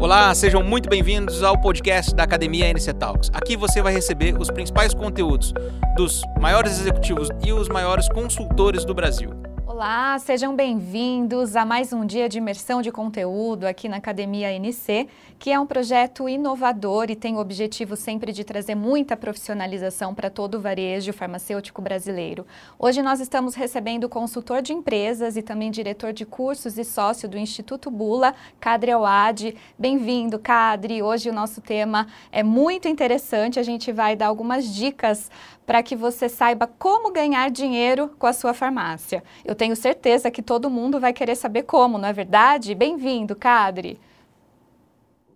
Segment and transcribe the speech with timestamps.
[0.00, 3.30] Olá, sejam muito bem-vindos ao podcast da Academia NC Talks.
[3.34, 5.52] Aqui você vai receber os principais conteúdos
[5.94, 9.39] dos maiores executivos e os maiores consultores do Brasil.
[9.82, 15.08] Olá, sejam bem-vindos a mais um dia de imersão de conteúdo aqui na Academia NC,
[15.38, 20.28] que é um projeto inovador e tem o objetivo sempre de trazer muita profissionalização para
[20.28, 22.46] todo o varejo farmacêutico brasileiro.
[22.78, 27.26] Hoje nós estamos recebendo o consultor de empresas e também diretor de cursos e sócio
[27.26, 29.56] do Instituto Bula, Cadre Awad.
[29.78, 31.02] Bem-vindo, Cadre.
[31.02, 35.30] Hoje o nosso tema é muito interessante, a gente vai dar algumas dicas
[35.70, 39.22] para que você saiba como ganhar dinheiro com a sua farmácia.
[39.44, 42.74] Eu tenho certeza que todo mundo vai querer saber como, não é verdade?
[42.74, 43.96] Bem-vindo, Cadre.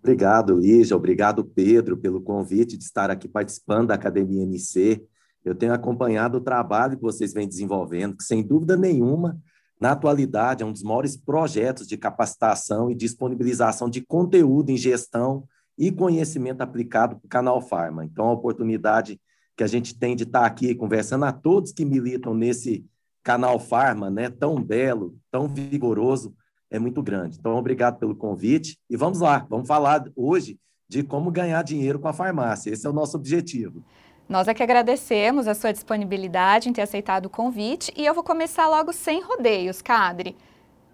[0.03, 0.97] Obrigado, Lígia.
[0.97, 5.07] Obrigado, Pedro, pelo convite de estar aqui participando da Academia MC.
[5.45, 9.39] Eu tenho acompanhado o trabalho que vocês vêm desenvolvendo, que sem dúvida nenhuma,
[9.81, 15.45] na atualidade, é um dos maiores projetos de capacitação e disponibilização de conteúdo em gestão
[15.79, 18.05] e conhecimento aplicado para o Canal Farma.
[18.05, 19.21] Então, a oportunidade
[19.57, 22.85] que a gente tem de estar aqui conversando a todos que militam nesse
[23.23, 26.35] canal Farma, né, tão belo, tão vigoroso,
[26.71, 27.39] é muito grande.
[27.39, 32.09] Então, obrigado pelo convite e vamos lá, vamos falar hoje de como ganhar dinheiro com
[32.09, 32.71] a farmácia.
[32.71, 33.83] Esse é o nosso objetivo.
[34.29, 38.25] Nós é que agradecemos a sua disponibilidade em ter aceitado o convite e eu vou
[38.25, 40.37] começar logo sem rodeios, Cadre.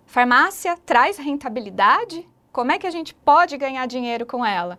[0.04, 2.28] Farmácia traz rentabilidade?
[2.52, 4.78] Como é que a gente pode ganhar dinheiro com ela?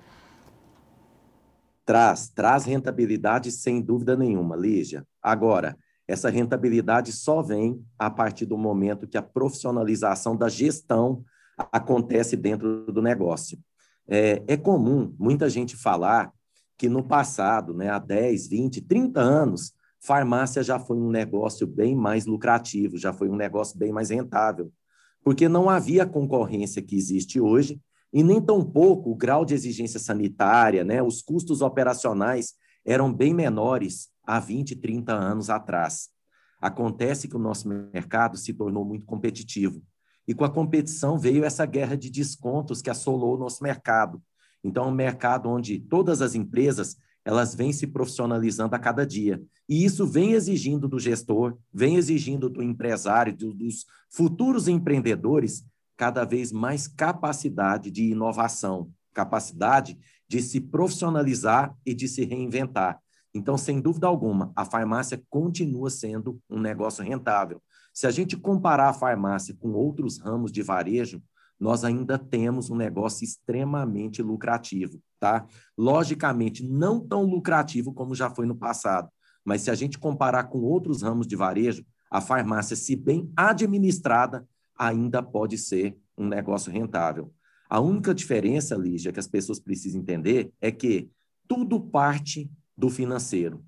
[1.85, 5.05] Traz, traz rentabilidade sem dúvida nenhuma, Lígia.
[5.21, 11.23] Agora, essa rentabilidade só vem a partir do momento que a profissionalização da gestão
[11.71, 13.57] acontece dentro do negócio.
[14.07, 16.31] É, é comum muita gente falar
[16.77, 21.95] que no passado, né, há 10, 20, 30 anos, farmácia já foi um negócio bem
[21.95, 24.71] mais lucrativo, já foi um negócio bem mais rentável,
[25.23, 27.79] porque não havia concorrência que existe hoje
[28.13, 32.53] e nem tampouco o grau de exigência sanitária, né, os custos operacionais
[32.85, 36.09] eram bem menores há 20, 30 anos atrás.
[36.59, 39.81] Acontece que o nosso mercado se tornou muito competitivo.
[40.27, 44.21] E com a competição veio essa guerra de descontos que assolou o nosso mercado.
[44.63, 49.41] Então, é um mercado onde todas as empresas elas vêm se profissionalizando a cada dia.
[49.69, 55.63] E isso vem exigindo do gestor, vem exigindo do empresário, do, dos futuros empreendedores,
[56.01, 62.99] cada vez mais capacidade de inovação, capacidade de se profissionalizar e de se reinventar.
[63.31, 67.61] Então, sem dúvida alguma, a farmácia continua sendo um negócio rentável.
[67.93, 71.21] Se a gente comparar a farmácia com outros ramos de varejo,
[71.59, 75.45] nós ainda temos um negócio extremamente lucrativo, tá?
[75.77, 79.07] Logicamente, não tão lucrativo como já foi no passado,
[79.45, 84.47] mas se a gente comparar com outros ramos de varejo, a farmácia, se bem administrada,
[84.77, 87.33] ainda pode ser um negócio rentável.
[87.69, 91.09] A única diferença, Lígia, que as pessoas precisam entender é que
[91.47, 93.63] tudo parte do financeiro.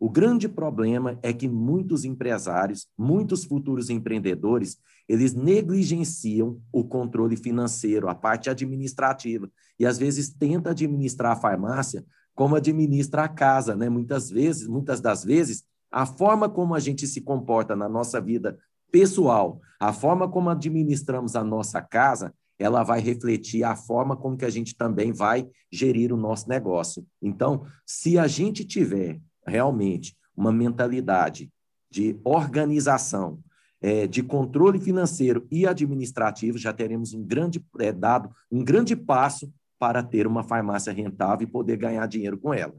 [0.00, 8.08] O grande problema é que muitos empresários, muitos futuros empreendedores, eles negligenciam o controle financeiro,
[8.08, 13.88] a parte administrativa, e às vezes tenta administrar a farmácia como administra a casa, né?
[13.88, 18.56] Muitas vezes, muitas das vezes, a forma como a gente se comporta na nossa vida
[18.90, 24.44] pessoal, a forma como administramos a nossa casa, ela vai refletir a forma como que
[24.44, 27.06] a gente também vai gerir o nosso negócio.
[27.22, 31.50] Então, se a gente tiver realmente uma mentalidade
[31.90, 33.38] de organização,
[33.80, 39.52] é, de controle financeiro e administrativo, já teremos um grande é, dado, um grande passo
[39.78, 42.74] para ter uma farmácia rentável e poder ganhar dinheiro com ela.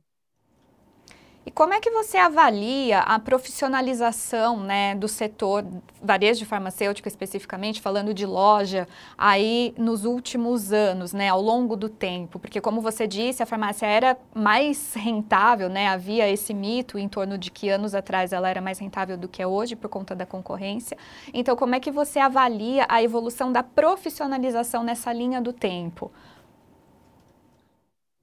[1.50, 5.66] E como é que você avalia a profissionalização né, do setor
[6.00, 8.88] varejo farmacêutico especificamente, falando de loja,
[9.18, 12.38] aí nos últimos anos, né, ao longo do tempo?
[12.38, 15.88] Porque como você disse, a farmácia era mais rentável, né?
[15.88, 19.42] Havia esse mito em torno de que anos atrás ela era mais rentável do que
[19.42, 20.96] é hoje por conta da concorrência.
[21.34, 26.12] Então, como é que você avalia a evolução da profissionalização nessa linha do tempo?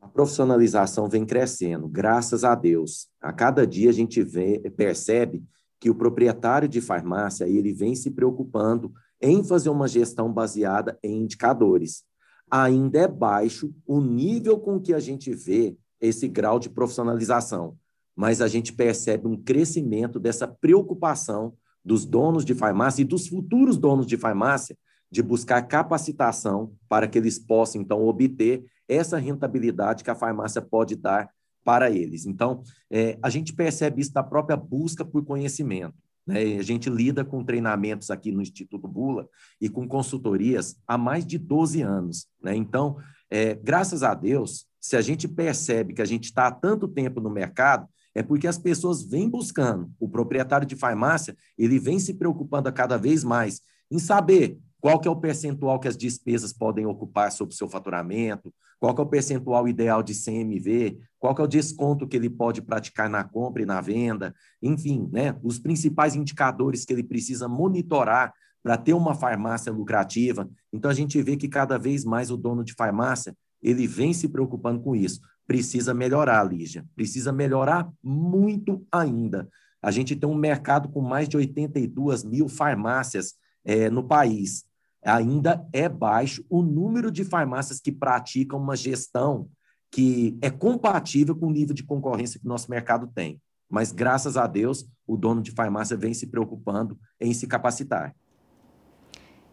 [0.07, 3.09] A profissionalização vem crescendo, graças a Deus.
[3.21, 5.43] A cada dia a gente vê, percebe
[5.81, 11.23] que o proprietário de farmácia ele vem se preocupando em fazer uma gestão baseada em
[11.23, 12.05] indicadores.
[12.49, 17.77] Ainda é baixo o nível com que a gente vê esse grau de profissionalização,
[18.15, 21.53] mas a gente percebe um crescimento dessa preocupação
[21.85, 24.79] dos donos de farmácia e dos futuros donos de farmácia
[25.17, 30.95] de buscar capacitação para que eles possam, então, obter essa rentabilidade que a farmácia pode
[30.95, 31.31] dar
[31.65, 32.27] para eles.
[32.27, 35.95] Então, é, a gente percebe isso da própria busca por conhecimento.
[36.27, 36.59] Né?
[36.59, 39.27] A gente lida com treinamentos aqui no Instituto Bula
[39.59, 42.27] e com consultorias há mais de 12 anos.
[42.43, 42.55] Né?
[42.55, 42.99] Então,
[43.31, 47.23] é, graças a Deus, se a gente percebe que a gente está há tanto tempo
[47.23, 49.91] no mercado, é porque as pessoas vêm buscando.
[49.99, 55.09] O proprietário de farmácia, ele vem se preocupando cada vez mais em saber qual que
[55.09, 59.05] é o percentual que as despesas podem ocupar sobre o seu faturamento, qual que é
[59.05, 63.25] o percentual ideal de CMV, qual que é o desconto que ele pode praticar na
[63.25, 68.33] compra e na venda, enfim, né, os principais indicadores que ele precisa monitorar
[68.63, 70.49] para ter uma farmácia lucrativa.
[70.73, 74.29] Então a gente vê que cada vez mais o dono de farmácia, ele vem se
[74.29, 75.21] preocupando com isso.
[75.47, 79.49] Precisa melhorar, Lígia, precisa melhorar muito ainda.
[79.81, 83.35] A gente tem um mercado com mais de 82 mil farmácias
[83.67, 84.65] é, no país.
[85.05, 89.49] Ainda é baixo o número de farmácias que praticam uma gestão
[89.91, 93.41] que é compatível com o nível de concorrência que nosso mercado tem.
[93.69, 98.15] Mas, graças a Deus, o dono de farmácia vem se preocupando em se capacitar.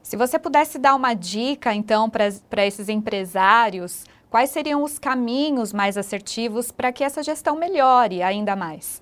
[0.03, 5.97] Se você pudesse dar uma dica, então, para esses empresários, quais seriam os caminhos mais
[5.97, 9.01] assertivos para que essa gestão melhore ainda mais?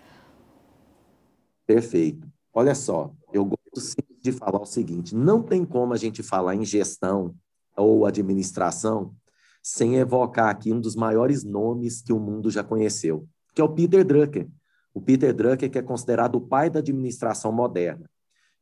[1.65, 2.27] Perfeito.
[2.53, 3.79] Olha só, eu gosto
[4.21, 7.35] de falar o seguinte: não tem como a gente falar em gestão
[7.75, 9.13] ou administração
[9.63, 13.69] sem evocar aqui um dos maiores nomes que o mundo já conheceu, que é o
[13.69, 14.47] Peter Drucker.
[14.93, 18.09] O Peter Drucker, que é considerado o pai da administração moderna.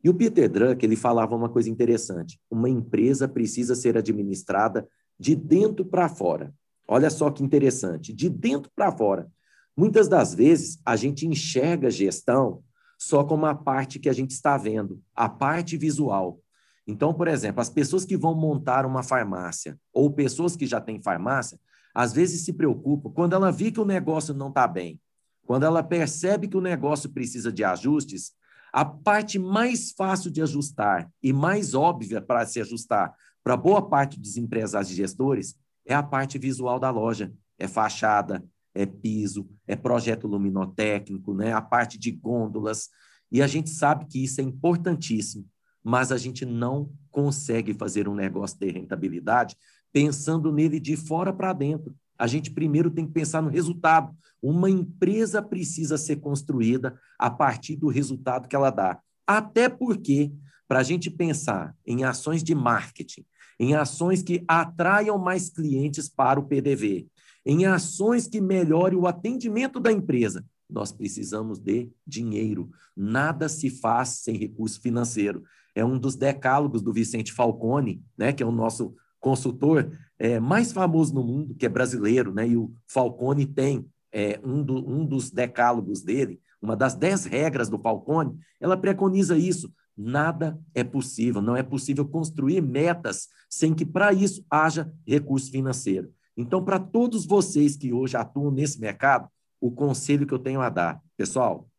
[0.04, 4.88] E o Peter Drucker, ele falava uma coisa interessante: uma empresa precisa ser administrada
[5.20, 6.54] de dentro para fora.
[6.88, 9.30] Olha só que interessante, de dentro para fora.
[9.76, 12.64] Muitas das vezes a gente enxerga gestão
[13.00, 16.42] só como a parte que a gente está vendo, a parte visual.
[16.86, 21.02] Então, por exemplo, as pessoas que vão montar uma farmácia ou pessoas que já têm
[21.02, 21.58] farmácia,
[21.96, 25.00] às vezes se preocupam quando ela vê que o negócio não está bem,
[25.46, 28.34] quando ela percebe que o negócio precisa de ajustes,
[28.72, 34.20] a parte mais fácil de ajustar e mais óbvia para se ajustar para boa parte
[34.20, 35.56] dos empresários e gestores
[35.86, 37.34] é a parte visual da loja.
[37.58, 38.44] É fachada,
[38.80, 41.52] é piso, é projeto luminotécnico, né?
[41.52, 42.88] a parte de gôndolas.
[43.30, 45.46] E a gente sabe que isso é importantíssimo,
[45.84, 49.58] mas a gente não consegue fazer um negócio de rentabilidade
[49.92, 51.94] pensando nele de fora para dentro.
[52.18, 54.16] A gente primeiro tem que pensar no resultado.
[54.42, 59.00] Uma empresa precisa ser construída a partir do resultado que ela dá.
[59.28, 60.32] Até porque,
[60.68, 63.26] para a gente pensar em ações de marketing,
[63.60, 67.08] em ações que atraiam mais clientes para o PDV,
[67.50, 72.70] em ações que melhorem o atendimento da empresa, nós precisamos de dinheiro.
[72.96, 75.44] Nada se faz sem recurso financeiro.
[75.74, 80.72] É um dos decálogos do Vicente Falcone, né, que é o nosso consultor é, mais
[80.72, 85.04] famoso no mundo, que é brasileiro, né, e o Falcone tem é, um, do, um
[85.04, 89.74] dos decálogos dele, uma das dez regras do Falcone, ela preconiza isso.
[89.98, 96.14] Nada é possível, não é possível construir metas sem que para isso haja recurso financeiro.
[96.42, 99.28] Então, para todos vocês que hoje atuam nesse mercado,
[99.60, 101.70] o conselho que eu tenho a dar, pessoal,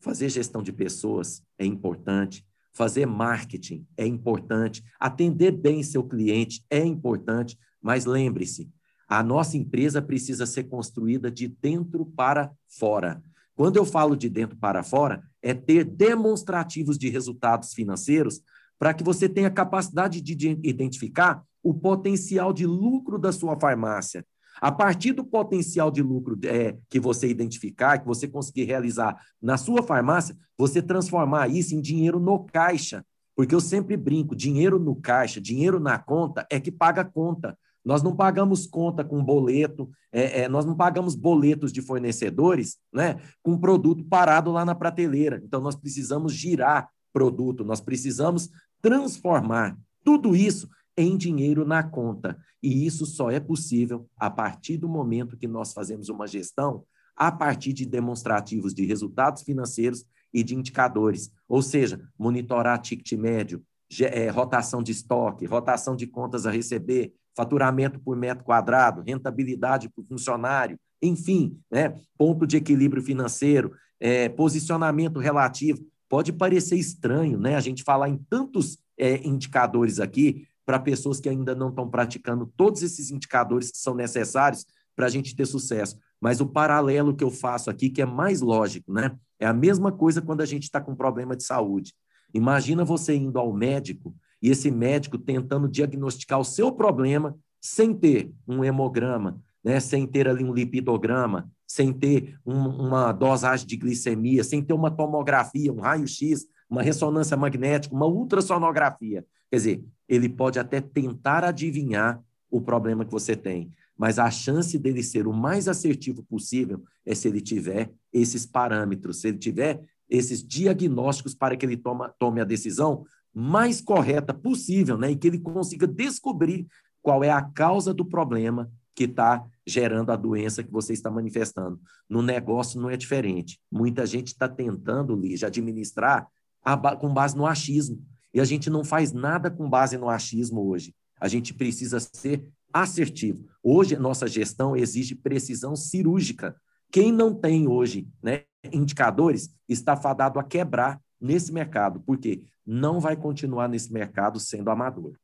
[0.00, 2.42] fazer gestão de pessoas é importante,
[2.72, 8.70] fazer marketing é importante, atender bem seu cliente é importante, mas lembre-se,
[9.06, 13.22] a nossa empresa precisa ser construída de dentro para fora.
[13.54, 18.40] Quando eu falo de dentro para fora, é ter demonstrativos de resultados financeiros
[18.78, 24.24] para que você tenha capacidade de identificar o potencial de lucro da sua farmácia.
[24.60, 29.56] A partir do potencial de lucro é, que você identificar, que você conseguir realizar na
[29.56, 33.04] sua farmácia, você transformar isso em dinheiro no caixa.
[33.34, 37.58] Porque eu sempre brinco: dinheiro no caixa, dinheiro na conta é que paga conta.
[37.84, 43.16] Nós não pagamos conta com boleto, é, é, nós não pagamos boletos de fornecedores né,
[43.42, 45.42] com produto parado lá na prateleira.
[45.44, 52.38] Então, nós precisamos girar produto, nós precisamos transformar tudo isso em dinheiro na conta.
[52.62, 56.84] E isso só é possível a partir do momento que nós fazemos uma gestão
[57.14, 63.62] a partir de demonstrativos de resultados financeiros e de indicadores, ou seja, monitorar ticket médio,
[64.00, 70.04] é, rotação de estoque, rotação de contas a receber, faturamento por metro quadrado, rentabilidade por
[70.04, 75.86] funcionário, enfim, né, ponto de equilíbrio financeiro, é, posicionamento relativo.
[76.08, 77.56] Pode parecer estranho, né?
[77.56, 82.52] A gente falar em tantos é, indicadores aqui para pessoas que ainda não estão praticando
[82.56, 85.98] todos esses indicadores que são necessários para a gente ter sucesso.
[86.20, 89.16] Mas o paralelo que eu faço aqui, que é mais lógico, né?
[89.38, 91.94] É a mesma coisa quando a gente está com problema de saúde.
[92.34, 98.32] Imagina você indo ao médico e esse médico tentando diagnosticar o seu problema sem ter
[98.46, 104.44] um hemograma, né, sem ter ali um lipidograma, sem ter um, uma dosagem de glicemia,
[104.44, 109.24] sem ter uma tomografia, um raio-x, uma ressonância magnética, uma ultrassonografia.
[109.50, 114.78] Quer dizer, ele pode até tentar adivinhar o problema que você tem, mas a chance
[114.78, 119.82] dele ser o mais assertivo possível é se ele tiver esses parâmetros, se ele tiver
[120.08, 125.10] esses diagnósticos para que ele toma, tome a decisão mais correta possível, né?
[125.10, 126.66] E que ele consiga descobrir
[127.02, 131.78] qual é a causa do problema que está gerando a doença que você está manifestando.
[132.08, 133.60] No negócio não é diferente.
[133.70, 136.26] Muita gente está tentando, Lígia, administrar
[136.64, 138.02] a, com base no achismo.
[138.32, 140.94] E a gente não faz nada com base no achismo hoje.
[141.20, 143.46] A gente precisa ser assertivo.
[143.62, 146.54] Hoje, nossa gestão exige precisão cirúrgica.
[146.90, 153.16] Quem não tem hoje né, indicadores está fadado a quebrar nesse mercado, porque não vai
[153.16, 155.16] continuar nesse mercado sendo amador.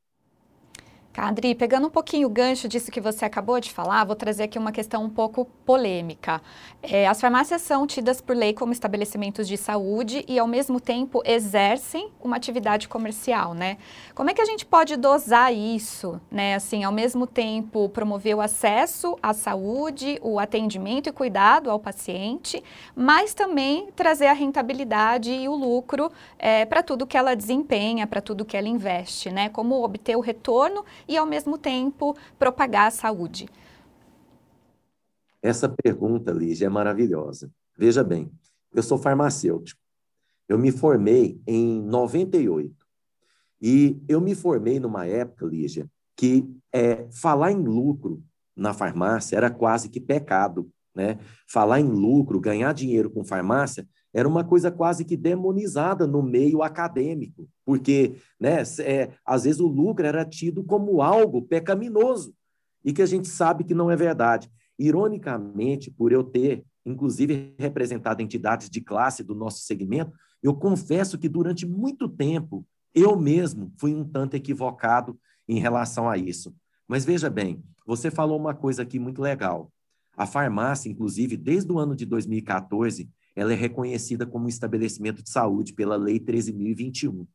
[1.13, 4.59] Cadri, pegando um pouquinho o gancho disso que você acabou de falar, vou trazer aqui
[4.59, 6.41] uma questão um pouco polêmica.
[6.83, 11.21] É, as farmácias são tidas por lei como estabelecimentos de saúde e, ao mesmo tempo,
[11.27, 13.77] exercem uma atividade comercial, né?
[14.15, 16.55] Como é que a gente pode dosar isso, né?
[16.55, 22.65] Assim, ao mesmo tempo, promover o acesso à saúde, o atendimento e cuidado ao paciente,
[22.97, 28.23] mas também trazer a rentabilidade e o lucro é, para tudo que ela desempenha, para
[28.23, 29.51] tudo que ela investe, né?
[29.51, 33.49] Como obter o retorno e, ao mesmo tempo, propagar a saúde?
[35.43, 37.51] Essa pergunta, Lígia, é maravilhosa.
[37.77, 38.31] Veja bem,
[38.73, 39.81] eu sou farmacêutico.
[40.49, 42.75] Eu me formei em 98.
[43.61, 48.23] E eu me formei numa época, Lígia, que é, falar em lucro
[48.55, 50.71] na farmácia era quase que pecado.
[50.95, 51.19] Né?
[51.49, 56.63] Falar em lucro, ganhar dinheiro com farmácia, era uma coisa quase que demonizada no meio
[56.63, 62.35] acadêmico, porque né, é, às vezes o lucro era tido como algo pecaminoso,
[62.85, 64.51] e que a gente sabe que não é verdade.
[64.79, 71.29] Ironicamente, por eu ter, inclusive, representado entidades de classe do nosso segmento, eu confesso que
[71.29, 75.19] durante muito tempo eu mesmo fui um tanto equivocado
[75.49, 76.55] em relação a isso.
[76.87, 79.71] Mas veja bem, você falou uma coisa aqui muito legal.
[80.17, 85.31] A farmácia, inclusive, desde o ano de 2014, ela é reconhecida como um estabelecimento de
[85.31, 87.27] saúde pela Lei 13.021.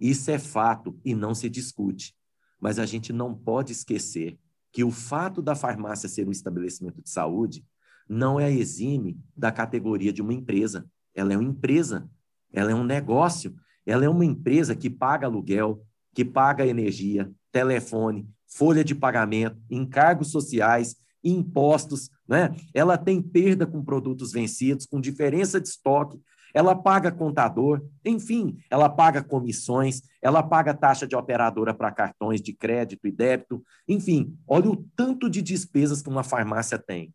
[0.00, 2.14] Isso é fato e não se discute.
[2.60, 4.38] Mas a gente não pode esquecer
[4.72, 7.64] que o fato da farmácia ser um estabelecimento de saúde
[8.08, 10.86] não é exime da categoria de uma empresa.
[11.14, 12.10] Ela é uma empresa,
[12.52, 13.54] ela é um negócio,
[13.86, 20.30] ela é uma empresa que paga aluguel, que paga energia, telefone, folha de pagamento, encargos
[20.30, 22.54] sociais, impostos, né?
[22.72, 26.20] ela tem perda com produtos vencidos, com diferença de estoque,
[26.54, 32.52] ela paga contador, enfim, ela paga comissões, ela paga taxa de operadora para cartões de
[32.52, 37.12] crédito e débito, enfim, olha o tanto de despesas que uma farmácia tem.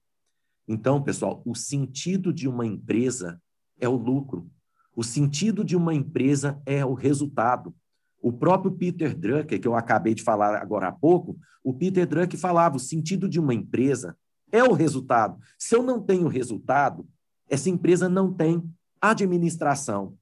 [0.68, 3.42] Então, pessoal, o sentido de uma empresa
[3.80, 4.48] é o lucro.
[4.96, 7.74] O sentido de uma empresa é o resultado.
[8.22, 12.40] O próprio Peter Drucker, que eu acabei de falar agora há pouco, o Peter Drucker
[12.40, 14.16] falava: o sentido de uma empresa
[14.52, 15.40] é o resultado.
[15.58, 17.08] Se eu não tenho resultado,
[17.50, 18.64] essa empresa não tem
[19.02, 20.16] administração.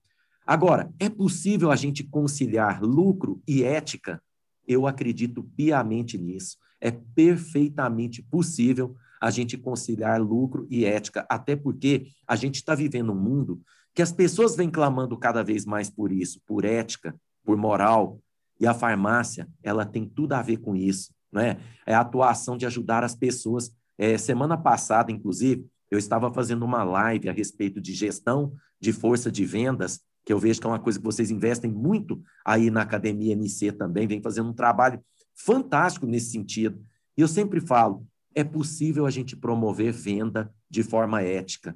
[0.46, 4.22] Agora, é possível a gente conciliar lucro e ética?
[4.66, 6.58] Eu acredito piamente nisso.
[6.80, 13.12] É perfeitamente possível a gente conciliar lucro e ética, até porque a gente está vivendo
[13.12, 13.62] um mundo
[13.94, 18.20] que as pessoas vêm clamando cada vez mais por isso, por ética, por moral,
[18.60, 21.58] e a farmácia, ela tem tudo a ver com isso, né?
[21.86, 23.72] É a atuação de ajudar as pessoas.
[23.98, 28.52] É, semana passada, inclusive, eu estava fazendo uma live a respeito de gestão
[28.82, 32.22] de força de vendas, que eu vejo que é uma coisa que vocês investem muito
[32.46, 35.02] aí na Academia NC também, vem fazendo um trabalho
[35.34, 36.84] fantástico nesse sentido.
[37.18, 41.74] E eu sempre falo, é possível a gente promover venda de forma ética.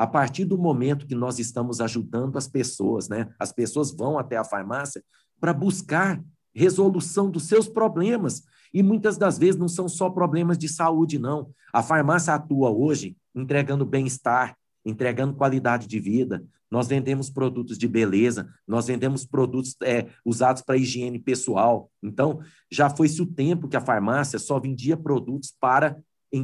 [0.00, 3.28] A partir do momento que nós estamos ajudando as pessoas, né?
[3.38, 5.04] As pessoas vão até a farmácia
[5.38, 8.42] para buscar resolução dos seus problemas.
[8.72, 11.50] E muitas das vezes não são só problemas de saúde, não.
[11.70, 16.42] A farmácia atua hoje entregando bem-estar, entregando qualidade de vida.
[16.70, 21.90] Nós vendemos produtos de beleza, nós vendemos produtos é, usados para higiene pessoal.
[22.02, 22.40] Então,
[22.72, 25.98] já foi-se o tempo que a farmácia só vendia produtos para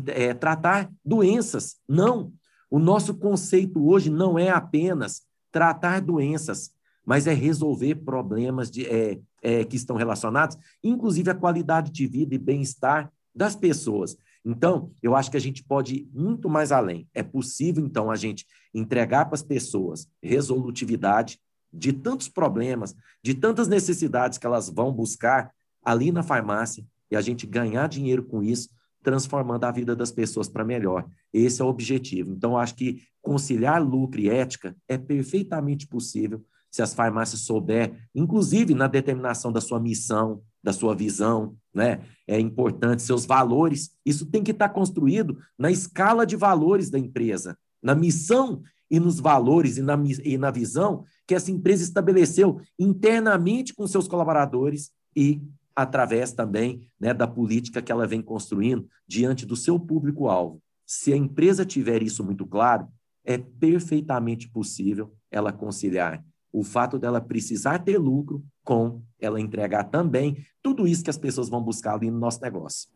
[0.09, 1.77] é, tratar doenças.
[1.89, 2.35] Não.
[2.71, 6.71] O nosso conceito hoje não é apenas tratar doenças,
[7.05, 12.35] mas é resolver problemas de, é, é, que estão relacionados, inclusive a qualidade de vida
[12.35, 14.17] e bem-estar das pessoas.
[14.45, 17.09] Então, eu acho que a gente pode ir muito mais além.
[17.15, 21.41] É possível, então, a gente entregar para as pessoas resolutividade
[21.73, 25.53] de tantos problemas, de tantas necessidades que elas vão buscar
[25.85, 28.69] ali na farmácia e a gente ganhar dinheiro com isso,
[29.07, 31.07] transformando a vida das pessoas para melhor.
[31.33, 32.33] Esse é o objetivo.
[32.33, 38.75] Então, acho que conciliar lucro e ética é perfeitamente possível se as farmácias souber, inclusive
[38.75, 42.01] na determinação da sua missão, da sua visão, né?
[42.27, 43.93] É importante seus valores.
[44.05, 48.61] Isso tem que estar construído na escala de valores da empresa, na missão
[48.91, 54.09] e nos valores e na, e na visão que essa empresa estabeleceu internamente com seus
[54.09, 55.41] colaboradores e
[55.77, 60.61] através também né, da política que ela vem construindo diante do seu público-alvo.
[60.87, 62.89] Se a empresa tiver isso muito claro,
[63.23, 66.25] é perfeitamente possível ela conciliar
[66.57, 71.51] o fato dela precisar ter lucro com ela entregar também tudo isso que as pessoas
[71.51, 72.89] vão buscar ali no nosso negócio.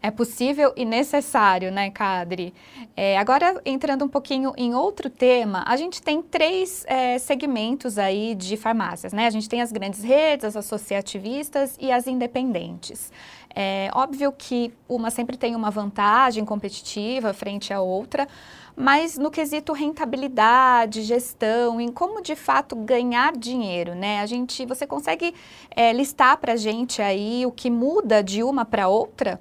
[0.00, 2.54] É possível e necessário, né, Cadre?
[2.96, 8.36] É, agora, entrando um pouquinho em outro tema, a gente tem três é, segmentos aí
[8.36, 9.26] de farmácias, né?
[9.26, 13.10] A gente tem as grandes redes, as associativistas e as independentes.
[13.52, 18.28] É óbvio que uma sempre tem uma vantagem competitiva frente à outra,
[18.76, 24.20] mas no quesito rentabilidade, gestão, em como de fato ganhar dinheiro, né?
[24.20, 25.34] A gente, você consegue
[25.72, 29.40] é, listar para a gente aí o que muda de uma para outra?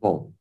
[0.00, 0.32] Bom,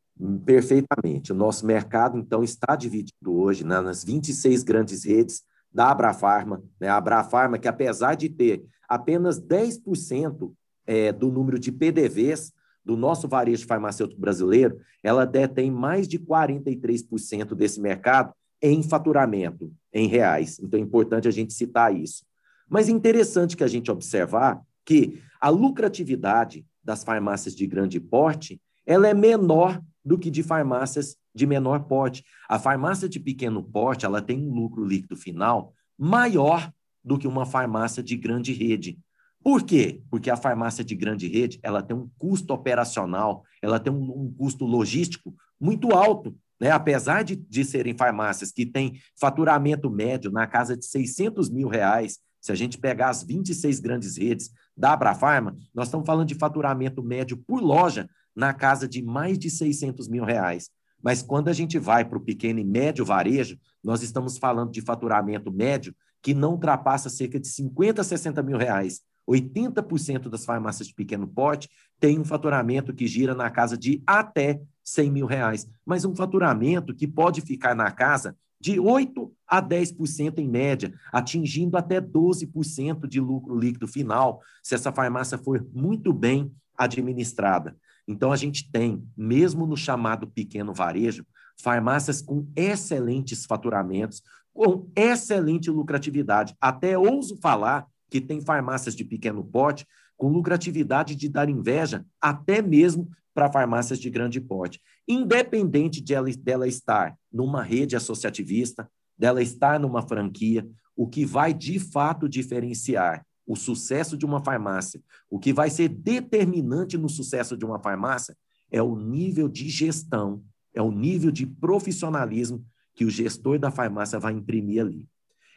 [0.46, 1.32] perfeitamente.
[1.32, 6.64] O nosso mercado, então, está dividido hoje né, nas 26 grandes redes da Abrafarma.
[6.80, 6.88] Né?
[6.88, 10.54] A Abrafarma, que apesar de ter apenas 10%
[10.86, 17.54] é, do número de PDVs do nosso varejo farmacêutico brasileiro, ela detém mais de 43%
[17.54, 20.58] desse mercado em faturamento, em reais.
[20.60, 22.24] Então, é importante a gente citar isso.
[22.70, 28.60] Mas é interessante que a gente observar que a lucratividade das farmácias de grande porte
[28.88, 32.24] ela é menor do que de farmácias de menor porte.
[32.50, 36.72] A farmácia de pequeno porte, ela tem um lucro líquido final maior
[37.03, 38.98] do que uma farmácia de grande rede.
[39.44, 40.01] Por quê?
[40.10, 44.34] Porque a farmácia de grande rede, ela tem um custo operacional, ela tem um, um
[44.34, 46.72] custo logístico muito alto, né?
[46.72, 52.20] Apesar de, de serem farmácias que têm faturamento médio na casa de 600 mil reais,
[52.41, 57.03] se a gente pegar as 26 grandes redes da Abrafarma, nós estamos falando de faturamento
[57.03, 60.70] médio por loja na casa de mais de 600 mil reais.
[61.01, 64.80] Mas quando a gente vai para o pequeno e médio varejo, nós estamos falando de
[64.80, 69.02] faturamento médio que não ultrapassa cerca de 50 a 60 mil reais.
[69.28, 71.67] 80% das farmácias de pequeno porte
[72.00, 76.93] têm um faturamento que gira na casa de até 100 mil reais, mas um faturamento
[76.93, 83.19] que pode ficar na casa de 8 a 10% em média, atingindo até 12% de
[83.19, 87.76] lucro líquido final, se essa farmácia for muito bem administrada.
[88.08, 91.26] Então, a gente tem, mesmo no chamado pequeno varejo,
[91.60, 94.22] farmácias com excelentes faturamentos,
[94.54, 96.56] com excelente lucratividade.
[96.62, 102.62] Até ouso falar que tem farmácias de pequeno porte com lucratividade de dar inveja até
[102.62, 104.82] mesmo para farmácias de grande porte.
[105.08, 111.54] Independente de ela, dela estar numa rede associativista, dela estar numa franquia, o que vai
[111.54, 117.56] de fato diferenciar o sucesso de uma farmácia, o que vai ser determinante no sucesso
[117.56, 118.36] de uma farmácia
[118.70, 124.20] é o nível de gestão, é o nível de profissionalismo que o gestor da farmácia
[124.20, 125.08] vai imprimir ali.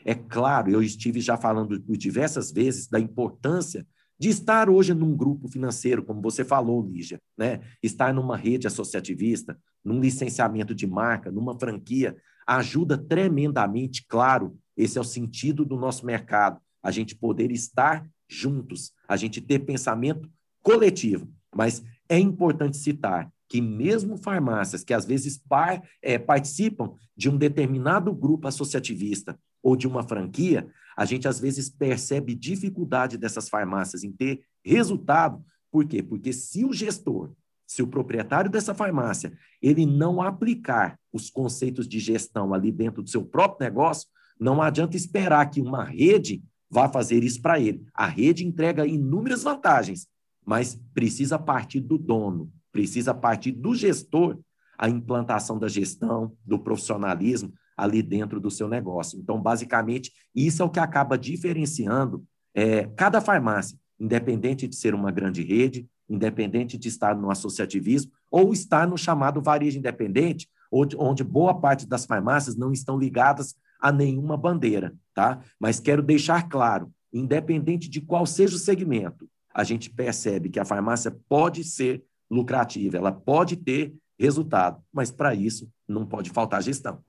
[0.05, 3.87] É claro, eu estive já falando por diversas vezes da importância
[4.19, 7.61] de estar hoje num grupo financeiro, como você falou, Lígia, né?
[7.83, 15.01] Estar numa rede associativista, num licenciamento de marca, numa franquia, ajuda tremendamente, claro, esse é
[15.01, 20.31] o sentido do nosso mercado, a gente poder estar juntos, a gente ter pensamento
[20.63, 21.29] coletivo.
[21.55, 27.37] Mas é importante citar que mesmo farmácias que às vezes par, é, participam de um
[27.37, 34.05] determinado grupo associativista ou de uma franquia, a gente às vezes percebe dificuldade dessas farmácias
[34.05, 35.45] em ter resultado.
[35.71, 36.03] Por quê?
[36.03, 37.33] Porque se o gestor,
[37.67, 43.11] se o proprietário dessa farmácia, ele não aplicar os conceitos de gestão ali dentro do
[43.11, 47.85] seu próprio negócio, não adianta esperar que uma rede vá fazer isso para ele.
[47.93, 50.07] A rede entrega inúmeras vantagens,
[50.47, 54.39] mas precisa partir do dono, precisa partir do gestor
[54.79, 59.19] a implantação da gestão, do profissionalismo ali dentro do seu negócio.
[59.19, 65.11] Então, basicamente, isso é o que acaba diferenciando é, cada farmácia, independente de ser uma
[65.11, 71.61] grande rede, independente de estar no associativismo ou estar no chamado varejo independente, onde boa
[71.61, 75.41] parte das farmácias não estão ligadas a nenhuma bandeira, tá?
[75.59, 80.65] Mas quero deixar claro, independente de qual seja o segmento, a gente percebe que a
[80.65, 87.03] farmácia pode ser lucrativa, ela pode ter resultado, mas para isso não pode faltar gestão.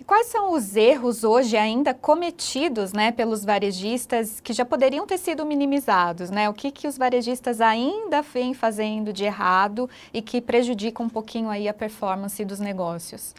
[0.00, 5.18] E quais são os erros hoje ainda cometidos né, pelos varejistas que já poderiam ter
[5.18, 6.30] sido minimizados?
[6.30, 6.48] Né?
[6.48, 11.50] O que, que os varejistas ainda vêm fazendo de errado e que prejudica um pouquinho
[11.50, 13.34] aí a performance dos negócios?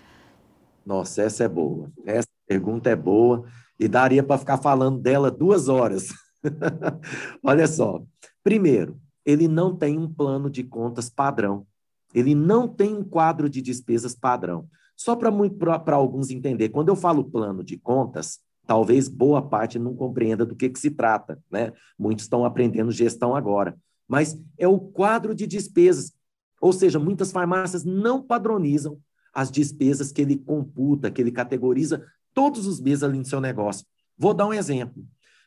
[0.86, 1.92] Nossa, essa é boa.
[2.06, 3.46] Essa pergunta é boa
[3.80, 6.10] e daria para ficar falando dela duas horas.
[7.44, 8.04] Olha só.
[8.44, 11.66] Primeiro, ele não tem um plano de contas padrão.
[12.14, 14.68] Ele não tem um quadro de despesas padrão.
[14.96, 20.46] Só para alguns entender, quando eu falo plano de contas, talvez boa parte não compreenda
[20.46, 21.74] do que, que se trata, né?
[21.98, 23.78] Muitos estão aprendendo gestão agora.
[24.08, 26.14] Mas é o quadro de despesas.
[26.60, 29.00] Ou seja, muitas farmácias não padronizam
[29.34, 33.86] as despesas que ele computa, que ele categoriza todos os meses ali no seu negócio.
[34.18, 35.06] Vou dar um exemplo.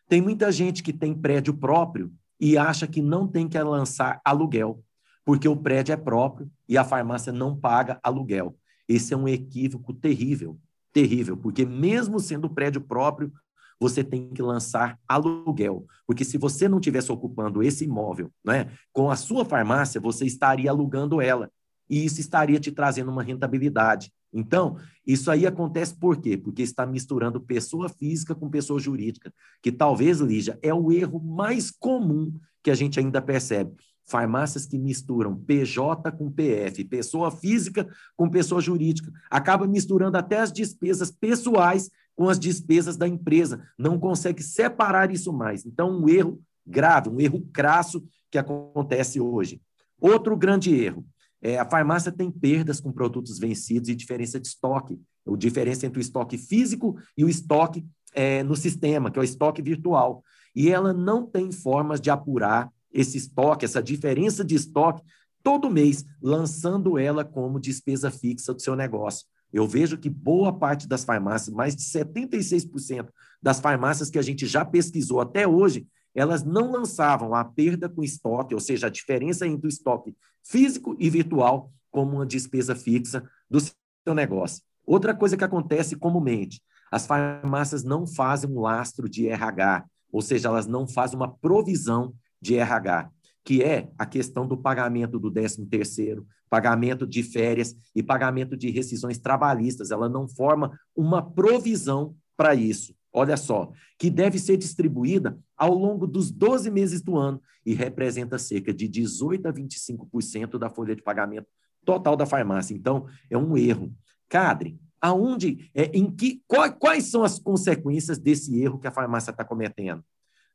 [0.08, 4.82] Tem muita gente que tem prédio próprio e acha que não tem que lançar aluguel,
[5.24, 8.56] porque o prédio é próprio e a farmácia não paga aluguel.
[8.88, 10.58] Esse é um equívoco terrível,
[10.92, 13.32] terrível, porque mesmo sendo prédio próprio,
[13.80, 19.10] você tem que lançar aluguel, porque se você não estivesse ocupando esse imóvel, né, com
[19.10, 21.50] a sua farmácia, você estaria alugando ela
[21.88, 24.12] e isso estaria te trazendo uma rentabilidade.
[24.32, 26.36] Então, isso aí acontece por quê?
[26.36, 31.70] Porque está misturando pessoa física com pessoa jurídica, que talvez, Lígia, é o erro mais
[31.70, 33.72] comum que a gente ainda percebe.
[34.06, 40.52] Farmácias que misturam PJ com PF, pessoa física com pessoa jurídica, acaba misturando até as
[40.52, 45.66] despesas pessoais com as despesas da empresa, não consegue separar isso mais.
[45.66, 49.60] Então, um erro grave, um erro crasso que acontece hoje.
[50.00, 51.04] Outro grande erro,
[51.44, 55.98] é, a farmácia tem perdas com produtos vencidos e diferença de estoque, a diferença entre
[55.98, 60.24] o estoque físico e o estoque é, no sistema, que é o estoque virtual.
[60.56, 65.02] E ela não tem formas de apurar esse estoque, essa diferença de estoque,
[65.42, 69.26] todo mês, lançando ela como despesa fixa do seu negócio.
[69.52, 73.08] Eu vejo que boa parte das farmácias, mais de 76%
[73.42, 78.02] das farmácias que a gente já pesquisou até hoje, elas não lançavam a perda com
[78.02, 83.28] estoque, ou seja, a diferença entre o estoque físico e virtual, como uma despesa fixa
[83.50, 84.62] do seu negócio.
[84.86, 90.48] Outra coisa que acontece comumente, as farmácias não fazem um lastro de RH, ou seja,
[90.48, 93.10] elas não fazem uma provisão de RH,
[93.42, 99.18] que é a questão do pagamento do 13º, pagamento de férias e pagamento de rescisões
[99.18, 99.90] trabalhistas.
[99.90, 106.04] Ela não forma uma provisão para isso olha só, que deve ser distribuída ao longo
[106.04, 111.02] dos 12 meses do ano e representa cerca de 18 a 25% da folha de
[111.02, 111.46] pagamento
[111.84, 112.74] total da farmácia.
[112.74, 113.94] Então, é um erro.
[114.28, 119.30] Cadre, aonde, é, em que, quais, quais são as consequências desse erro que a farmácia
[119.30, 120.02] está cometendo?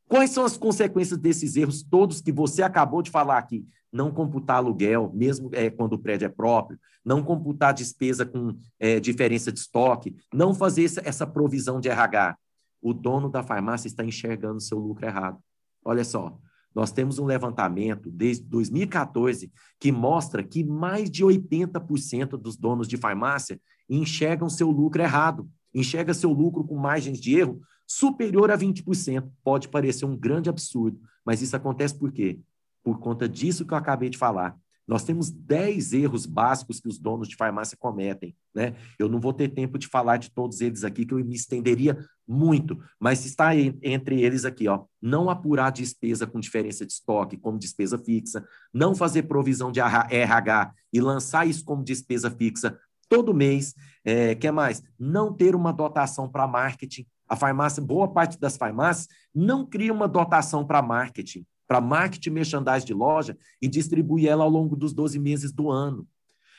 [0.06, 3.64] Quais são as consequências desses erros todos que você acabou de falar aqui?
[3.92, 9.00] Não computar aluguel, mesmo é, quando o prédio é próprio, não computar despesa com é,
[9.00, 12.36] diferença de estoque, não fazer essa, essa provisão de RH
[12.80, 15.38] o dono da farmácia está enxergando seu lucro errado.
[15.84, 16.38] Olha só,
[16.74, 22.96] nós temos um levantamento desde 2014 que mostra que mais de 80% dos donos de
[22.96, 29.28] farmácia enxergam seu lucro errado, enxerga seu lucro com margens de erro superior a 20%.
[29.42, 32.38] Pode parecer um grande absurdo, mas isso acontece por quê?
[32.84, 34.56] Por conta disso que eu acabei de falar.
[34.90, 38.34] Nós temos 10 erros básicos que os donos de farmácia cometem.
[38.52, 38.74] Né?
[38.98, 41.96] Eu não vou ter tempo de falar de todos eles aqui, que eu me estenderia
[42.26, 47.56] muito, mas está entre eles aqui, ó, não apurar despesa com diferença de estoque como
[47.56, 52.76] despesa fixa, não fazer provisão de RH e lançar isso como despesa fixa
[53.08, 53.76] todo mês.
[54.04, 54.82] É, que mais?
[54.98, 57.06] Não ter uma dotação para marketing.
[57.28, 62.84] A farmácia, boa parte das farmácias não cria uma dotação para marketing para marketing merchandise
[62.84, 66.04] de loja e distribui ela ao longo dos 12 meses do ano.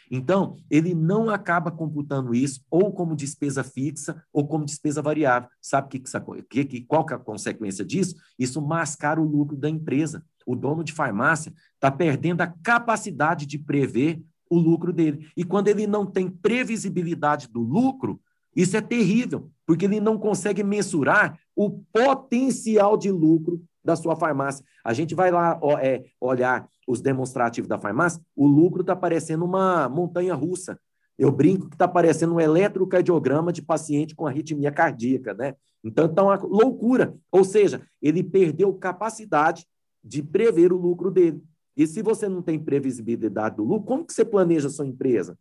[0.09, 5.49] Então, ele não acaba computando isso ou como despesa fixa ou como despesa variável.
[5.61, 6.01] Sabe que,
[6.49, 8.15] que, que, qual que é a consequência disso?
[8.39, 10.23] Isso mascara o lucro da empresa.
[10.45, 15.29] O dono de farmácia está perdendo a capacidade de prever o lucro dele.
[15.35, 18.17] E quando ele não tem previsibilidade do lucro,
[18.55, 24.63] isso é terrível, porque ele não consegue mensurar o potencial de lucro da sua farmácia.
[24.83, 29.45] A gente vai lá ó, é, olhar os demonstrativos da farmácia, o lucro está parecendo
[29.45, 30.79] uma montanha russa.
[31.17, 35.55] Eu brinco que está parecendo um eletrocardiograma de paciente com arritmia cardíaca, né?
[35.83, 37.15] Então, está uma loucura.
[37.31, 39.65] Ou seja, ele perdeu capacidade
[40.03, 41.43] de prever o lucro dele.
[41.75, 45.37] E se você não tem previsibilidade do lucro, como que você planeja a sua empresa?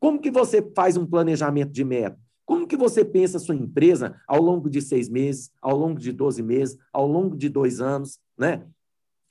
[0.00, 2.18] Como que você faz um planejamento de meta?
[2.64, 6.10] Como que você pensa a sua empresa ao longo de seis meses, ao longo de
[6.10, 8.66] 12 meses, ao longo de dois anos, né?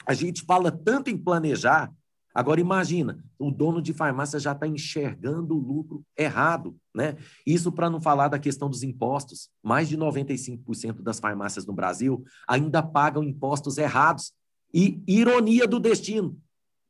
[0.06, 1.91] A gente fala tanto em planejar,
[2.32, 7.17] agora imagina, o dono de farmácia já está enxergando o lucro errado, né?
[7.43, 9.50] Isso para não falar da questão dos impostos.
[9.63, 14.32] Mais de 95% das farmácias no Brasil ainda pagam impostos errados.
[14.72, 16.38] E ironia do destino,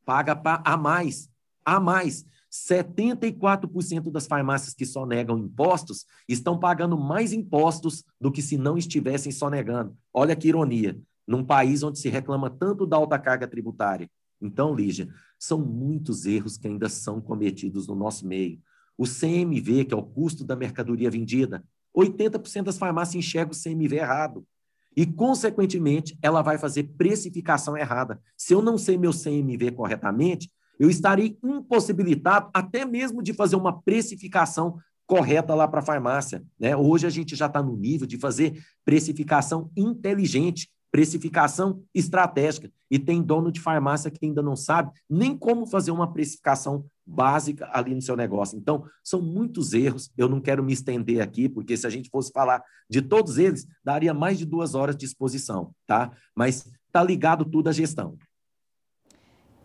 [0.04, 1.30] paga a mais,
[1.64, 2.26] a mais.
[2.54, 8.78] 74% das farmácias que só negam impostos estão pagando mais impostos do que se não
[8.78, 9.96] estivessem só negando.
[10.12, 10.96] Olha que ironia.
[11.26, 14.10] num país onde se reclama tanto da alta carga tributária.
[14.42, 18.60] Então, Lígia, são muitos erros que ainda são cometidos no nosso meio.
[18.96, 21.64] O CMV, que é o custo da mercadoria vendida,
[21.96, 24.46] 80% das farmácias enxergam o CMV errado.
[24.94, 28.20] E, consequentemente, ela vai fazer precificação errada.
[28.36, 33.80] Se eu não sei meu CMV corretamente, eu estarei impossibilitado até mesmo de fazer uma
[33.82, 36.42] precificação correta lá para a farmácia.
[36.58, 36.76] Né?
[36.76, 42.70] Hoje a gente já está no nível de fazer precificação inteligente, precificação estratégica.
[42.90, 47.68] E tem dono de farmácia que ainda não sabe nem como fazer uma precificação básica
[47.72, 48.56] ali no seu negócio.
[48.56, 50.10] Então, são muitos erros.
[50.16, 53.66] Eu não quero me estender aqui, porque se a gente fosse falar de todos eles,
[53.84, 56.12] daria mais de duas horas de exposição, tá?
[56.34, 58.16] Mas está ligado tudo à gestão.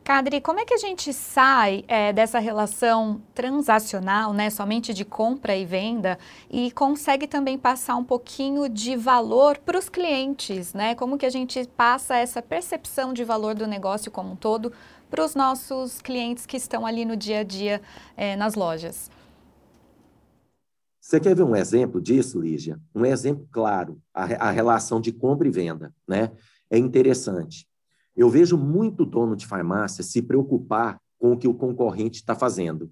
[0.10, 5.56] Cadri, como é que a gente sai é, dessa relação transacional, né, somente de compra
[5.56, 6.18] e venda,
[6.50, 10.96] e consegue também passar um pouquinho de valor para os clientes, né?
[10.96, 14.74] Como que a gente passa essa percepção de valor do negócio como um todo
[15.12, 17.80] para os nossos clientes que estão ali no dia a dia
[18.18, 19.12] é, nas lojas?
[21.00, 22.80] Você quer ver um exemplo disso, Lígia?
[22.96, 26.32] Um exemplo claro, a, a relação de compra e venda, né?
[26.68, 27.69] É interessante.
[28.20, 32.92] Eu vejo muito dono de farmácia se preocupar com o que o concorrente está fazendo.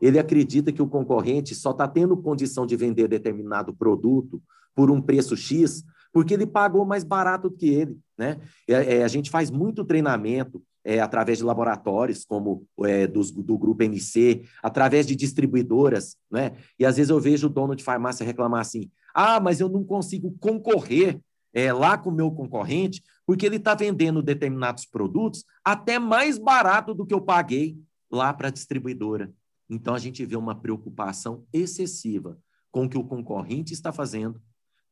[0.00, 4.40] Ele acredita que o concorrente só está tendo condição de vender determinado produto
[4.72, 7.98] por um preço X porque ele pagou mais barato do que ele.
[8.16, 8.38] Né?
[8.68, 13.58] É, é, a gente faz muito treinamento é, através de laboratórios, como é, dos, do
[13.58, 16.52] grupo MC, através de distribuidoras, né?
[16.78, 19.84] E às vezes eu vejo o dono de farmácia reclamar assim: ah, mas eu não
[19.84, 21.20] consigo concorrer
[21.54, 26.94] é, lá com o meu concorrente, porque ele está vendendo determinados produtos até mais barato
[26.94, 27.78] do que eu paguei
[28.10, 29.32] lá para a distribuidora.
[29.68, 32.38] Então, a gente vê uma preocupação excessiva
[32.70, 34.40] com o que o concorrente está fazendo,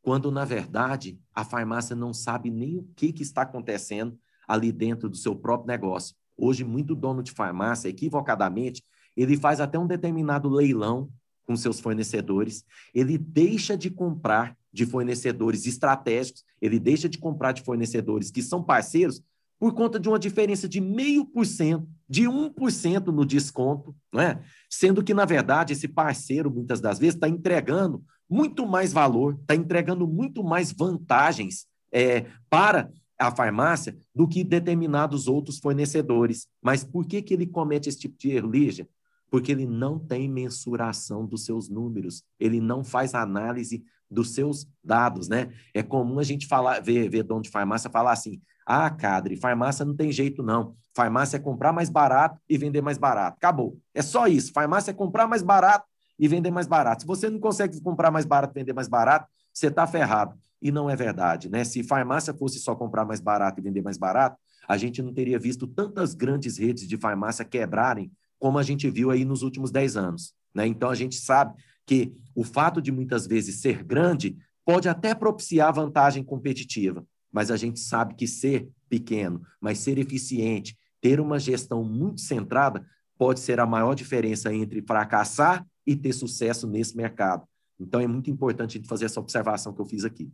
[0.03, 5.09] quando, na verdade, a farmácia não sabe nem o que, que está acontecendo ali dentro
[5.09, 6.17] do seu próprio negócio.
[6.37, 8.83] Hoje, muito dono de farmácia, equivocadamente,
[9.17, 11.11] ele faz até um determinado leilão
[11.51, 17.63] com seus fornecedores, ele deixa de comprar de fornecedores estratégicos, ele deixa de comprar de
[17.63, 19.21] fornecedores que são parceiros
[19.59, 24.41] por conta de uma diferença de meio por cento, de 1% no desconto, não é?
[24.71, 29.57] sendo que, na verdade, esse parceiro, muitas das vezes, está entregando muito mais valor, está
[29.57, 36.47] entregando muito mais vantagens é, para a farmácia do que determinados outros fornecedores.
[36.63, 38.89] Mas por que, que ele comete esse tipo de erro, Lígia?
[39.31, 45.29] Porque ele não tem mensuração dos seus números, ele não faz análise dos seus dados,
[45.29, 45.53] né?
[45.73, 49.85] É comum a gente falar, ver, ver dono de farmácia falar assim: ah, cadre, farmácia
[49.85, 50.75] não tem jeito, não.
[50.95, 53.37] Farmácia é comprar mais barato e vender mais barato.
[53.37, 53.79] Acabou.
[53.95, 54.53] É só isso.
[54.53, 55.87] Farmácia é comprar mais barato
[56.19, 57.03] e vender mais barato.
[57.03, 60.37] Se você não consegue comprar mais barato e vender mais barato, você está ferrado.
[60.61, 61.65] E não é verdade, né?
[61.65, 64.37] Se farmácia fosse só comprar mais barato e vender mais barato,
[64.69, 69.13] a gente não teria visto tantas grandes redes de farmácia quebrarem como a gente viu
[69.13, 70.35] aí nos últimos 10 anos.
[70.53, 70.67] Né?
[70.67, 71.55] Então, a gente sabe
[71.87, 77.57] que o fato de muitas vezes ser grande pode até propiciar vantagem competitiva, mas a
[77.57, 82.85] gente sabe que ser pequeno, mas ser eficiente, ter uma gestão muito centrada,
[83.17, 87.45] pode ser a maior diferença entre fracassar e ter sucesso nesse mercado.
[87.79, 90.31] Então é muito importante fazer essa observação que eu fiz aqui.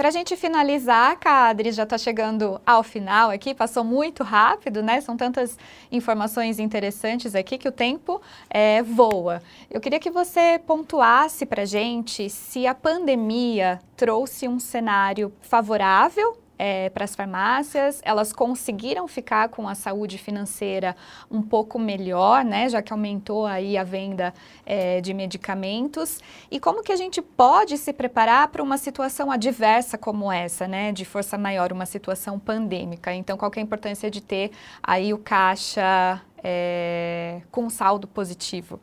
[0.00, 4.98] Para a gente finalizar, Cadre, já está chegando ao final aqui, passou muito rápido, né?
[5.02, 5.58] São tantas
[5.92, 9.42] informações interessantes aqui que o tempo é, voa.
[9.70, 16.34] Eu queria que você pontuasse para a gente se a pandemia trouxe um cenário favorável
[16.62, 20.94] é, para as farmácias, elas conseguiram ficar com a saúde financeira
[21.30, 24.34] um pouco melhor, né, já que aumentou aí a venda
[24.66, 26.20] é, de medicamentos.
[26.50, 30.92] E como que a gente pode se preparar para uma situação adversa como essa, né,
[30.92, 33.10] de força maior, uma situação pandêmica?
[33.14, 34.50] Então, qual é a importância de ter
[34.82, 38.78] aí o caixa é, com saldo positivo?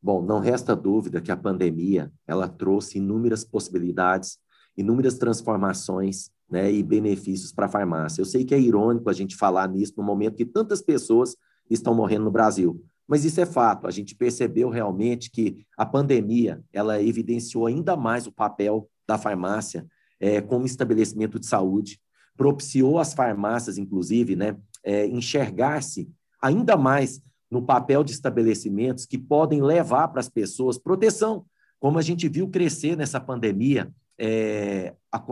[0.00, 4.38] Bom, não resta dúvida que a pandemia ela trouxe inúmeras possibilidades
[4.76, 8.20] inúmeras transformações né, e benefícios para a farmácia.
[8.20, 11.36] Eu sei que é irônico a gente falar nisso no momento que tantas pessoas
[11.68, 13.86] estão morrendo no Brasil, mas isso é fato.
[13.86, 19.86] A gente percebeu realmente que a pandemia ela evidenciou ainda mais o papel da farmácia
[20.20, 22.00] é, como estabelecimento de saúde,
[22.36, 26.08] propiciou as farmácias, inclusive, né, é, enxergar-se
[26.40, 31.44] ainda mais no papel de estabelecimentos que podem levar para as pessoas proteção,
[31.78, 35.22] como a gente viu crescer nessa pandemia, é, a,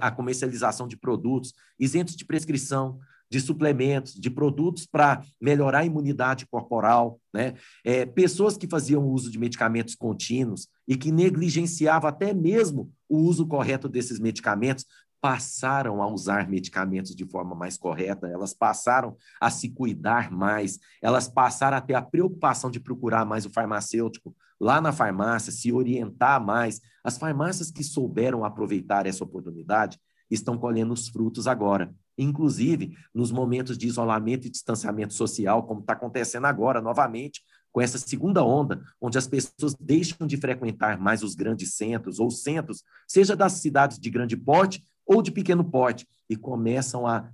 [0.00, 2.98] a, comercialização de produtos isentos de prescrição,
[3.30, 7.54] de suplementos, de produtos para melhorar a imunidade corporal, né?
[7.84, 13.46] É, pessoas que faziam uso de medicamentos contínuos e que negligenciavam até mesmo o uso
[13.46, 14.84] correto desses medicamentos,
[15.20, 21.28] passaram a usar medicamentos de forma mais correta, elas passaram a se cuidar mais, elas
[21.28, 26.44] passaram a ter a preocupação de procurar mais o farmacêutico lá na farmácia, se orientar
[26.44, 26.80] mais.
[27.02, 29.98] As farmácias que souberam aproveitar essa oportunidade
[30.30, 31.92] estão colhendo os frutos agora.
[32.16, 37.98] Inclusive, nos momentos de isolamento e distanciamento social, como está acontecendo agora novamente, com essa
[37.98, 43.36] segunda onda, onde as pessoas deixam de frequentar mais os grandes centros ou centros, seja
[43.36, 47.30] das cidades de grande porte ou de pequeno porte, e começam a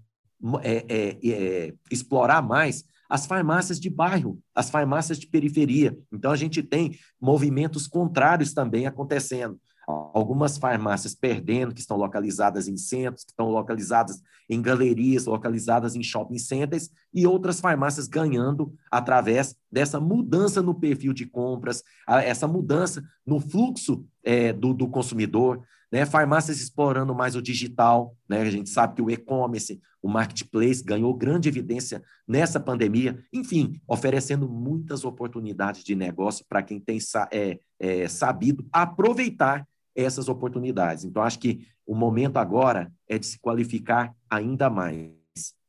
[0.63, 5.97] é, é, é, explorar mais as farmácias de bairro, as farmácias de periferia.
[6.13, 12.77] Então, a gente tem movimentos contrários também acontecendo algumas farmácias perdendo, que estão localizadas em
[12.77, 19.55] centros, que estão localizadas em galerias, localizadas em shopping centers, e outras farmácias ganhando através
[19.71, 26.05] dessa mudança no perfil de compras, essa mudança no fluxo é, do, do consumidor, né?
[26.05, 28.41] farmácias explorando mais o digital, né?
[28.43, 34.49] a gente sabe que o e-commerce, o marketplace ganhou grande evidência nessa pandemia, enfim, oferecendo
[34.49, 36.99] muitas oportunidades de negócio para quem tem
[37.33, 41.05] é, é, sabido aproveitar essas oportunidades.
[41.05, 45.15] Então, acho que o momento agora é de se qualificar ainda mais.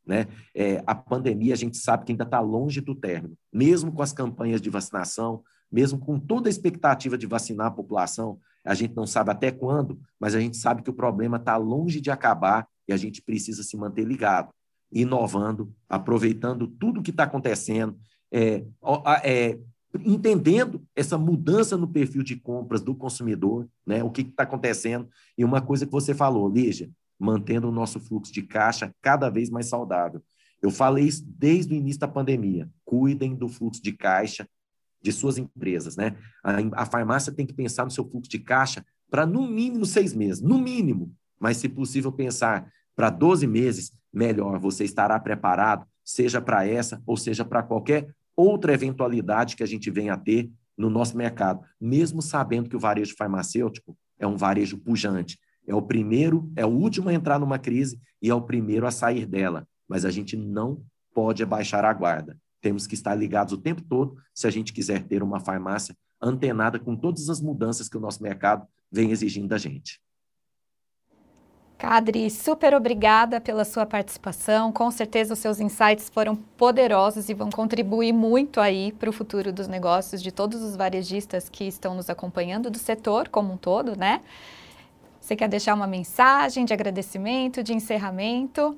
[0.06, 0.27] Né?
[0.56, 4.13] É, a pandemia, a gente sabe que ainda está longe do término, mesmo com as
[4.13, 9.08] campanhas de vacinação, mesmo com toda a expectativa de vacinar a população, a gente não
[9.08, 12.93] sabe até quando, mas a gente sabe que o problema está longe de acabar e
[12.93, 14.53] a gente precisa se manter ligado,
[14.91, 17.97] inovando, aproveitando tudo que está acontecendo,
[18.32, 18.65] é,
[19.23, 19.58] é,
[20.06, 24.03] entendendo essa mudança no perfil de compras do consumidor, né?
[24.03, 25.08] O que está acontecendo.
[25.38, 29.49] E uma coisa que você falou, Lígia, mantendo o nosso fluxo de caixa cada vez
[29.49, 30.21] mais saudável.
[30.62, 32.69] Eu falei isso desde o início da pandemia.
[32.84, 34.47] Cuidem do fluxo de caixa
[35.07, 36.17] de suas empresas, né?
[36.43, 40.13] A, a farmácia tem que pensar no seu fluxo de caixa para no mínimo seis
[40.13, 41.13] meses, no mínimo.
[41.39, 44.59] Mas, se possível, pensar para 12 meses, melhor.
[44.59, 49.89] Você estará preparado, seja para essa ou seja para qualquer outra eventualidade que a gente
[49.89, 54.77] venha a ter no nosso mercado, mesmo sabendo que o varejo farmacêutico é um varejo
[54.77, 55.39] pujante.
[55.65, 58.91] É o primeiro, é o último a entrar numa crise e é o primeiro a
[58.91, 59.65] sair dela.
[59.87, 62.37] Mas a gente não pode abaixar a guarda.
[62.61, 66.79] Temos que estar ligados o tempo todo se a gente quiser ter uma farmácia antenada
[66.79, 70.01] com todas as mudanças que o nosso mercado vem exigindo da gente.
[71.77, 74.71] Cadri, super obrigada pela sua participação.
[74.71, 79.53] Com certeza os seus insights foram poderosos e vão contribuir muito aí para o futuro
[79.53, 83.95] dos negócios de todos os varejistas que estão nos acompanhando, do setor como um todo,
[83.95, 84.21] né?
[85.21, 88.75] Você quer deixar uma mensagem de agradecimento, de encerramento?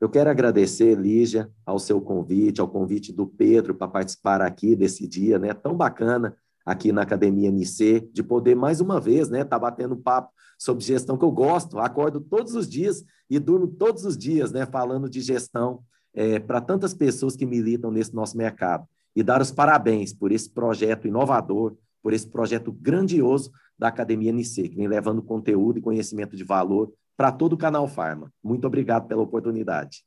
[0.00, 5.06] Eu quero agradecer, Lígia, ao seu convite, ao convite do Pedro para participar aqui desse
[5.06, 5.52] dia, né?
[5.52, 6.34] Tão bacana
[6.64, 11.16] aqui na Academia NC, de poder mais uma vez, né, tá batendo papo sobre gestão
[11.16, 15.20] que eu gosto, acordo todos os dias e durmo todos os dias, né, falando de
[15.20, 15.82] gestão
[16.14, 18.86] é, para tantas pessoas que militam nesse nosso mercado.
[19.16, 24.68] E dar os parabéns por esse projeto inovador, por esse projeto grandioso da Academia NC,
[24.68, 28.32] que vem levando conteúdo e conhecimento de valor para todo o canal Farma.
[28.42, 30.02] Muito obrigado pela oportunidade.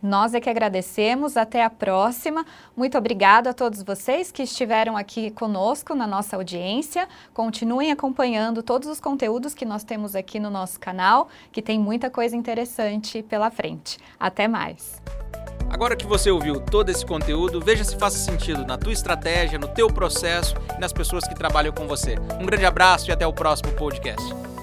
[0.00, 1.36] Nós é que agradecemos.
[1.36, 2.46] Até a próxima.
[2.76, 7.08] Muito obrigada a todos vocês que estiveram aqui conosco na nossa audiência.
[7.34, 12.08] Continuem acompanhando todos os conteúdos que nós temos aqui no nosso canal, que tem muita
[12.08, 13.98] coisa interessante pela frente.
[14.16, 15.02] Até mais.
[15.68, 19.66] Agora que você ouviu todo esse conteúdo, veja se faz sentido na tua estratégia, no
[19.66, 22.14] teu processo e nas pessoas que trabalham com você.
[22.40, 24.55] Um grande abraço e até o próximo podcast.